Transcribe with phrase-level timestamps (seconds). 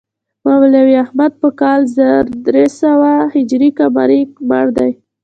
[0.45, 4.91] مولوي احمد په کال زر درې سوه هجري قمري مړ دی.